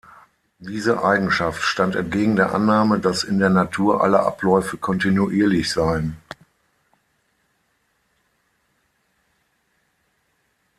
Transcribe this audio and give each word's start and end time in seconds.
Diese 0.57 1.03
Eigenschaft 1.03 1.61
stand 1.61 1.95
entgegen 1.95 2.35
der 2.35 2.55
Annahme, 2.55 2.99
dass 2.99 3.23
in 3.23 3.37
der 3.37 3.51
Natur 3.51 4.01
alle 4.03 4.21
Abläufe 4.21 4.75
kontinuierlich 4.77 5.69
seien. 5.71 6.17